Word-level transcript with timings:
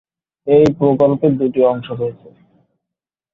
এই 0.47 0.65
প্রকল্পের 0.79 1.33
দুটি 1.39 1.59
অংশ 1.63 1.87
রয়েছে। 1.91 2.27